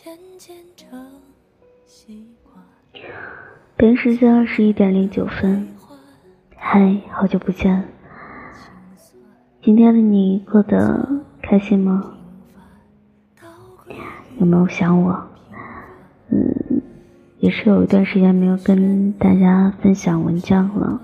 [0.00, 1.06] 渐渐成
[1.84, 3.02] 习惯。
[3.76, 5.66] 北京时间二十一点零九分，
[6.54, 7.82] 嗨，好久不见。
[9.60, 12.14] 今天的你过得开心吗？
[14.38, 15.20] 有没有想我？
[16.30, 16.80] 嗯，
[17.40, 21.00] 也是有一段时间没有跟大家分享文章了。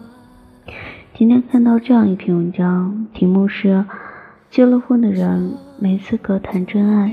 [1.15, 3.84] 今天看到这样一篇文章，题目是
[4.51, 7.12] “结了婚的人没资格谈真爱”，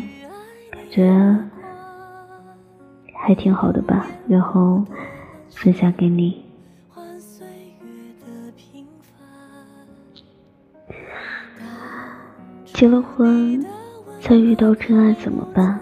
[0.69, 1.49] 感觉
[3.23, 4.07] 还挺好的吧？
[4.27, 4.83] 然后
[5.49, 6.43] 分享给你。
[12.73, 13.63] 结了婚
[14.19, 15.79] 再遇到真爱怎么办？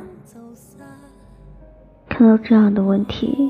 [2.09, 3.49] 看到这样的问题，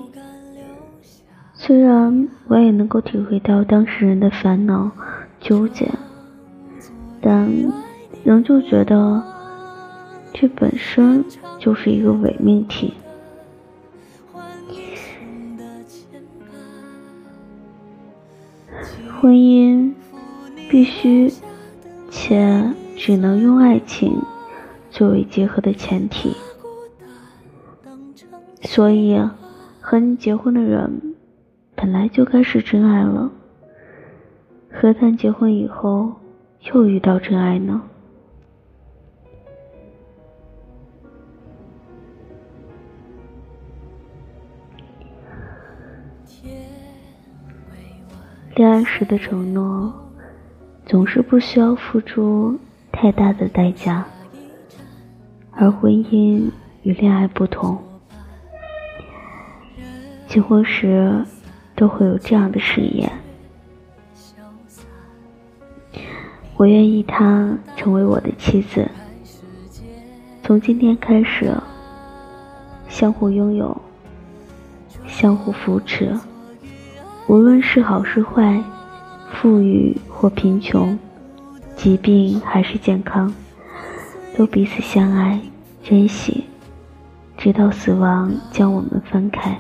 [1.55, 4.91] 虽然我也能够体会到当事人的烦恼、
[5.39, 5.89] 纠结，
[7.19, 7.49] 但
[8.23, 9.23] 仍旧觉得
[10.31, 11.25] 这本身
[11.57, 12.93] 就是一个伪命题。
[19.21, 19.91] 婚姻
[20.69, 21.29] 必须
[22.09, 24.15] 且只能用爱情
[24.89, 26.33] 作为结合的前提。
[28.61, 29.19] 所以，
[29.81, 31.15] 和你结婚的人
[31.75, 33.29] 本来就该是真爱了，
[34.71, 36.13] 何谈结婚以后
[36.71, 37.81] 又遇到真爱呢？
[48.59, 49.89] 恋爱时的承诺
[50.85, 52.59] 总是不需要付出
[52.91, 54.05] 太大的代价，
[55.51, 56.51] 而婚姻
[56.83, 57.81] 与恋爱不同。
[60.27, 61.25] 结婚时
[61.73, 63.09] 都会有这样的誓言：
[66.57, 68.85] 我愿意她成为我的妻子。
[70.43, 71.55] 从今天开始，
[72.89, 73.81] 相互拥有，
[75.07, 76.13] 相互扶持，
[77.29, 78.59] 无论是好是坏，
[79.31, 80.97] 富裕或贫穷，
[81.75, 83.31] 疾病还是健康，
[84.35, 85.39] 都彼此相爱、
[85.83, 86.45] 珍惜，
[87.37, 89.55] 直到死亡将我们分开。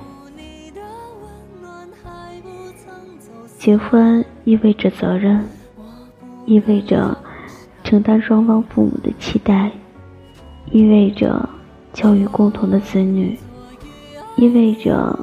[3.59, 5.45] 结婚意味着责任，
[6.47, 7.15] 意味着
[7.83, 9.69] 承担双方父母的期待，
[10.71, 11.47] 意味着
[11.93, 13.37] 教育共同的子女，
[14.37, 15.19] 意味着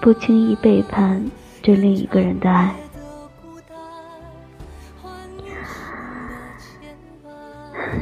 [0.00, 1.20] 不轻易背叛
[1.62, 2.74] 对另一个人的爱。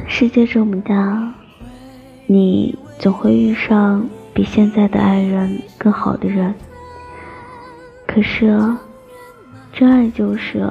[0.07, 1.33] 世界这么大，
[2.27, 6.53] 你总会遇上比现在的爱人更好的人，
[8.05, 8.57] 可是。
[9.73, 10.69] 真爱就是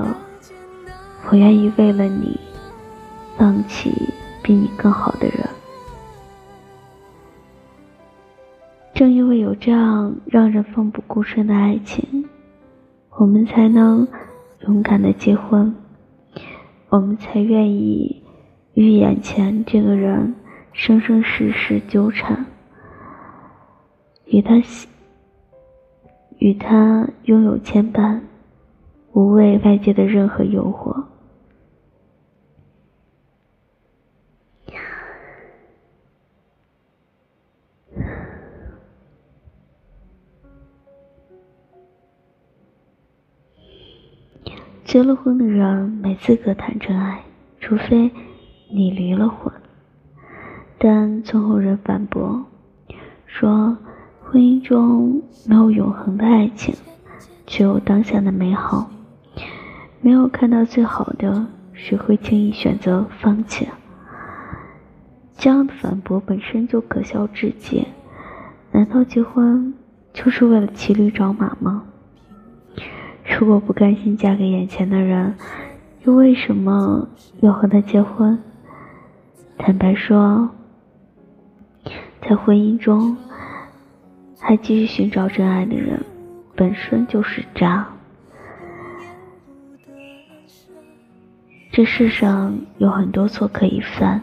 [1.31, 2.39] 我愿意为了你
[3.39, 3.91] 放弃
[4.43, 5.49] 比你更好的人。
[8.95, 12.29] 正因为有这样让人奋不顾身的爱情，
[13.21, 14.09] 我们才能
[14.61, 15.75] 勇敢的结婚，
[16.89, 18.23] 我们才愿意
[18.73, 20.35] 与眼前这个人
[20.73, 22.47] 生生世世纠缠，
[24.25, 24.55] 与他
[26.39, 28.21] 与他拥有牵绊。
[29.13, 31.05] 无畏外界的任何诱惑。
[44.91, 47.23] 结了婚的人没资格谈真爱，
[47.61, 48.11] 除非
[48.73, 49.55] 你离了婚。
[50.81, 52.45] 但总有人反驳，
[53.25, 53.79] 说
[54.21, 56.75] 婚姻中没有永恒的爱情，
[57.47, 58.91] 只有当下的美好。
[60.01, 63.69] 没有看到最好的，谁会轻易选择放弃？
[65.37, 67.87] 这样的反驳本身就可笑至极。
[68.73, 69.73] 难道结婚
[70.13, 71.85] 就是为了骑驴找马吗？
[73.39, 75.35] 如果不甘心嫁给眼前的人，
[76.05, 77.09] 又为什么
[77.41, 78.39] 要和他结婚？
[79.57, 80.51] 坦白说，
[82.21, 83.17] 在婚姻中
[84.39, 86.05] 还继续寻找真爱的人，
[86.55, 87.89] 本身就是渣。
[91.73, 94.21] 这世上有很多错可以犯，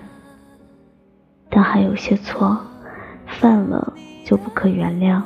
[1.49, 2.55] 但还有些错
[3.25, 3.93] 犯了
[4.23, 5.21] 就不可原谅。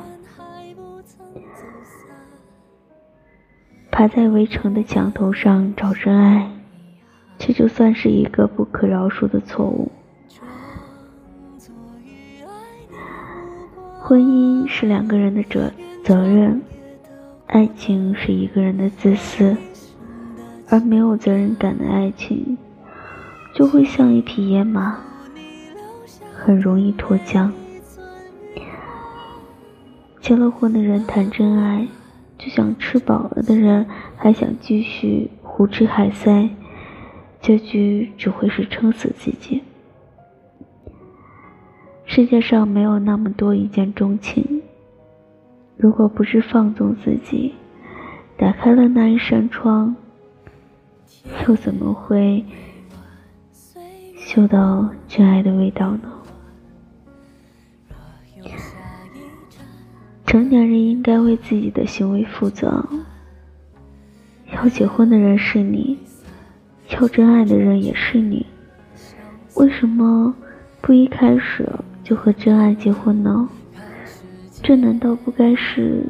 [3.92, 6.50] 爬在围城的墙头上找真爱，
[7.38, 9.92] 这就算是一个不可饶恕的错误。
[14.00, 15.70] 婚姻是两个人的责
[16.02, 16.62] 责任，
[17.48, 19.54] 爱情是一个人的自私。
[20.68, 22.56] 而没有责任感的爱情，
[23.54, 24.98] 就会像一匹野马，
[26.34, 27.50] 很容易脱缰。
[30.18, 31.86] 结了婚的人谈真爱，
[32.42, 33.86] 就像吃饱了的人
[34.16, 36.50] 还想继续胡吃海塞，
[37.40, 39.62] 结局只会是撑死自己。
[42.04, 44.60] 世界上没有那么多一见钟情，
[45.76, 47.54] 如果不是放纵自己，
[48.36, 49.94] 打开了那一扇窗，
[51.46, 52.44] 又怎么会
[54.16, 56.12] 嗅到真爱的味道呢？
[60.32, 62.82] 成年人应该为自己的行为负责。
[64.54, 65.98] 要结婚的人是你，
[66.88, 68.46] 要真爱的人也是你，
[69.56, 70.34] 为什么
[70.80, 71.68] 不一开始
[72.02, 73.46] 就和真爱结婚呢？
[74.62, 76.02] 这难道不该是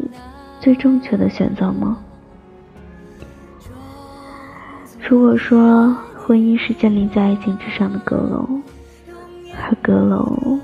[0.61, 1.99] 最正确的选择吗？
[5.01, 8.49] 如果说婚姻是建立在爱情之上的阁楼，
[9.57, 10.61] 而阁楼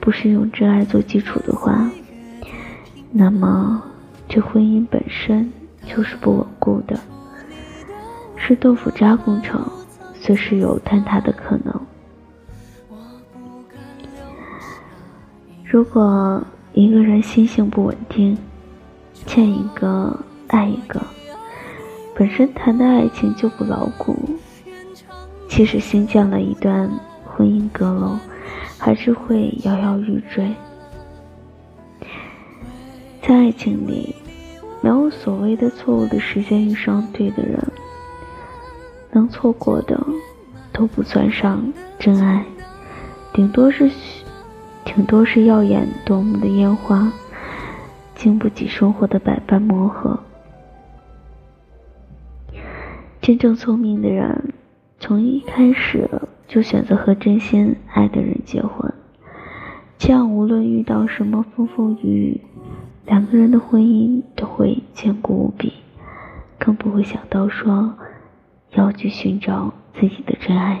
[0.00, 1.86] 不是用真爱做基础的话，
[3.16, 3.80] 那么，
[4.28, 5.52] 这婚姻本身
[5.86, 6.98] 就是不稳固的，
[8.34, 9.64] 是豆腐渣工程，
[10.20, 11.80] 随时有坍塌的可能。
[15.64, 18.36] 如果一个人心性不稳定，
[19.24, 20.18] 见一个
[20.48, 21.00] 爱一个，
[22.16, 24.16] 本身谈的爱情就不牢固，
[25.48, 26.90] 即使新建了一段
[27.24, 28.18] 婚姻阁楼，
[28.76, 30.52] 还是会摇摇欲坠。
[33.26, 34.14] 在爱情里，
[34.82, 37.58] 没有所谓的错误的时间遇上对的人，
[39.12, 39.98] 能错过的
[40.74, 42.44] 都不算上真爱，
[43.32, 43.90] 顶多是，
[44.84, 47.10] 顶多是耀眼夺目的烟花，
[48.14, 50.20] 经不起生活的百般磨合。
[53.22, 54.52] 真正聪明的人，
[55.00, 56.06] 从一开始
[56.46, 58.92] 就选择和真心爱的人结婚，
[59.96, 62.40] 这样无论遇到什么风风雨雨。
[63.06, 65.72] 两个人的婚姻都会坚固无比，
[66.58, 67.94] 更不会想到说
[68.72, 70.80] 要去寻找自己的真爱。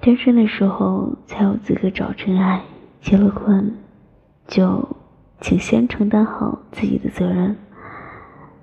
[0.00, 2.62] 单身的时候才有资格找真爱，
[3.02, 3.76] 结了婚
[4.46, 4.96] 就
[5.40, 7.54] 请先承担好自己的责任，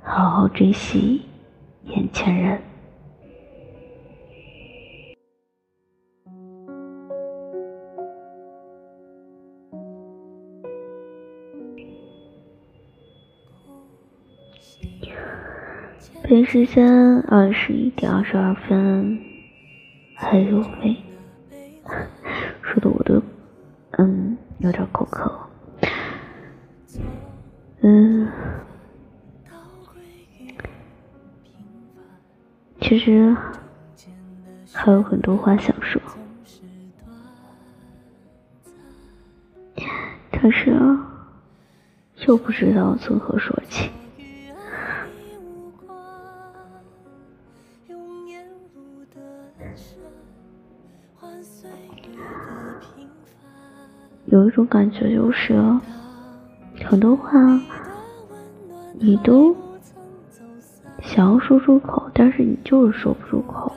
[0.02, 1.22] 好好珍惜
[1.84, 2.60] 眼前人。
[16.24, 19.20] 北京时间二十一点二十二分，
[20.16, 20.96] 哎呦喂，
[22.62, 23.22] 说的我都
[23.92, 25.50] 嗯有点口渴。
[27.82, 28.28] 嗯，
[32.82, 33.36] 其实
[34.74, 36.02] 还有很多话想说，
[40.32, 40.76] 但是
[42.26, 43.90] 又不知道从何说起。
[54.28, 55.54] 有一种感觉，就是
[56.86, 57.30] 很多话
[59.00, 59.56] 你都
[61.02, 63.72] 想要说出口，但是你就是说不出口，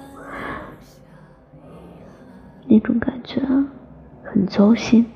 [2.66, 3.40] 那种感觉
[4.24, 5.06] 很糟心。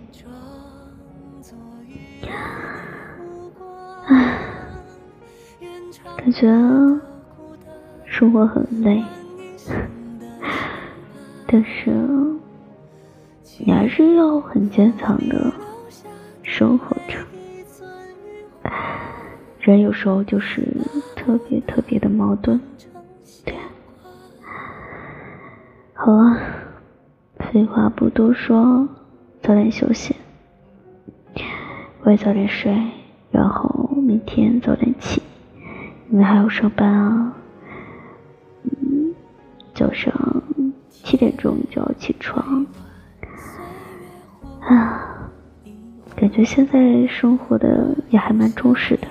[4.07, 4.39] 唉，
[6.17, 6.49] 感觉
[8.05, 9.03] 生活很累，
[11.49, 12.34] 但是。
[13.67, 15.51] 你还是要很坚强的
[16.43, 17.17] 生活着。
[19.59, 20.69] 人有时候就是
[21.17, 22.61] 特别特别的矛盾，
[23.43, 23.55] 对。
[25.95, 26.39] 好了，
[27.39, 28.87] 废话不多说，
[29.43, 30.15] 早点休息，
[32.03, 32.71] 我也早点睡，
[33.31, 35.23] 然后明天早点起，
[36.11, 37.35] 因为还要上班啊。
[38.65, 39.15] 嗯，
[39.75, 40.13] 早上
[40.91, 42.67] 七点钟就要起床。
[46.25, 49.07] 感觉现在生活的也还蛮充实的，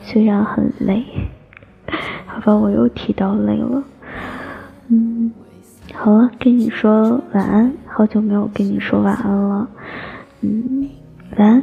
[0.00, 1.04] 虽然很累。
[2.24, 3.82] 好吧，我又提到累了。
[4.86, 5.32] 嗯，
[5.92, 9.68] 好了，跟你说晚安，好久没有跟你说晚安了。
[10.42, 10.88] 嗯，
[11.36, 11.62] 晚安，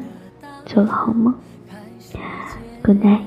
[0.66, 1.34] 做个好梦
[2.84, 3.22] ，Good night。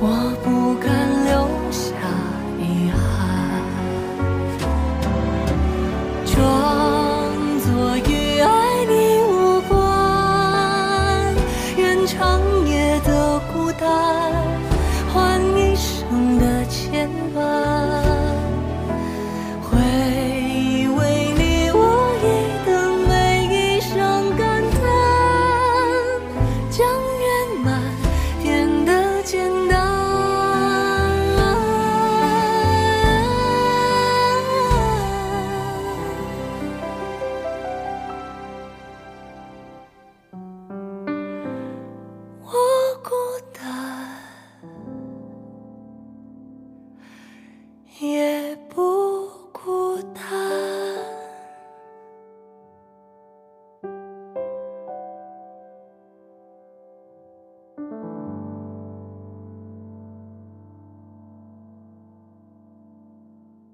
[0.00, 0.34] 我